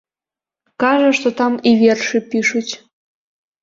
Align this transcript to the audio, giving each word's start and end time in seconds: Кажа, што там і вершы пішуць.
Кажа, 0.85 1.11
што 1.19 1.33
там 1.43 1.61
і 1.69 1.77
вершы 1.85 2.25
пішуць. 2.35 2.69